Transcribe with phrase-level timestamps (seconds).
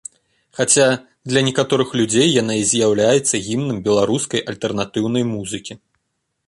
[0.59, 0.85] Хаця,
[1.33, 5.73] для некаторых людзей яна і з'яўляецца гімнам беларускай альтэрнатыўнай музыкі.